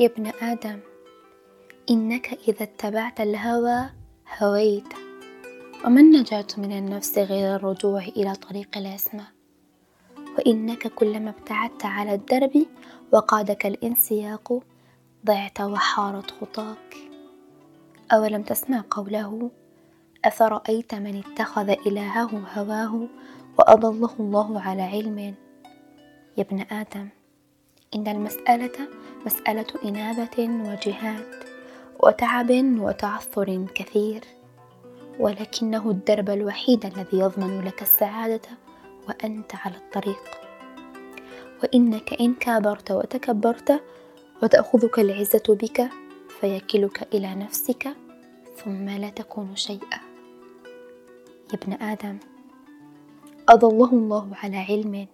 [0.00, 0.80] يا ابن آدم
[1.90, 3.90] إنك إذا اتبعت الهوى
[4.38, 4.88] هويت.
[5.84, 9.24] وما النجاة من النفس غير الرجوع إلى طريق العصمة؟
[10.38, 12.66] وإنك كلما ابتعدت على الدرب
[13.12, 14.62] وقادك الانسياق
[15.26, 16.96] ضعت وحارت خطاك.
[18.12, 19.50] أولم تسمع قوله
[20.24, 23.08] أفرأيت من اتخذ إلهه هواه
[23.58, 25.18] وأضله الله على علم.
[26.36, 27.08] يا ابن آدم
[27.94, 28.88] إن المسألة
[29.26, 31.44] مسألة إنابة وجهاد
[32.00, 34.24] وتعب وتعثر كثير
[35.18, 38.48] ولكنه الدرب الوحيد الذي يضمن لك السعادة
[39.08, 40.24] وأنت على الطريق.
[41.62, 43.82] وإنك إن كابرت وتكبرت
[44.42, 45.88] وتأخذك العزة بك
[46.40, 47.88] فيكلك إلى نفسك
[48.64, 50.00] ثم لا تكون شيئا.
[51.52, 52.18] يا ابن آدم
[53.54, 55.06] أضله الله على علم.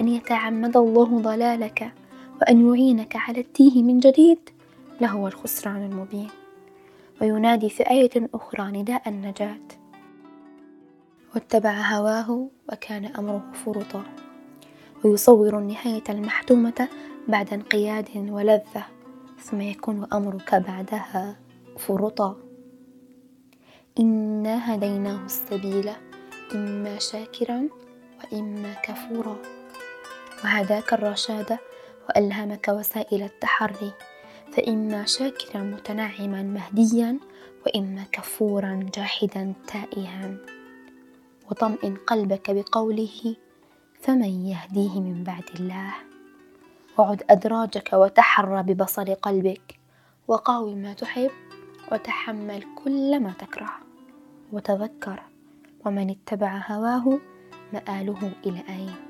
[0.00, 1.92] أن يتعمد الله ضلالك
[2.40, 4.38] وأن يعينك على التيه من جديد
[5.00, 6.28] لهو الخسران المبين.
[7.20, 9.66] وينادي في آية أخرى نداء النجاة.
[11.34, 14.02] واتبع هواه وكان أمره فرطا.
[15.04, 16.88] ويصور النهاية المحتومة
[17.28, 18.84] بعد انقياد ولذة
[19.38, 21.36] ثم يكون أمرك بعدها
[21.78, 22.36] فرطا.
[24.00, 25.90] إنا هديناه السبيل.
[26.54, 27.68] إما شاكرا
[28.18, 29.36] وإما كفورا.
[30.44, 31.58] وهداك الرشاد
[32.08, 33.92] وألهمك وسائل التحري.
[34.52, 37.18] فإما شاكرا متنعما مهديا
[37.66, 40.36] وإما كفورا جاحدا تائها.
[41.50, 43.36] وطمئن قلبك بقوله
[44.00, 45.94] فمن يهديه من بعد الله؟
[46.98, 49.78] وعد أدراجك وتحرى ببصر قلبك.
[50.28, 51.30] وقاوم ما تحب
[51.92, 53.70] وتحمل كل ما تكره.
[54.52, 55.27] وتذكر
[55.88, 57.18] ومن اتبع هواه
[57.72, 59.07] مآله إلى أين؟